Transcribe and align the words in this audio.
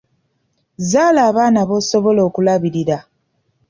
Zzaala 0.83 1.19
abaana 1.29 1.61
b'osobola 1.67 2.21
okulabirira. 2.27 2.97